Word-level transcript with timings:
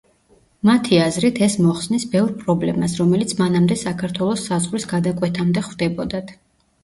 მათი 0.67 0.95
აზრით 1.07 1.41
ეს 1.47 1.57
მოხსნის 1.65 2.05
ბევრ 2.13 2.31
პრობლემას, 2.39 2.95
რომელიც 3.01 3.35
მანამდე 3.41 3.77
საქართველოს 3.81 4.45
საზღვრის 4.49 4.87
გადაკვეთამდე 4.95 5.63
ხვდებოდათ. 5.69 6.35